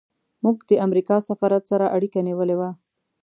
[0.43, 2.69] موږ د امریکا سفارت سره اړیکه نیولې وه.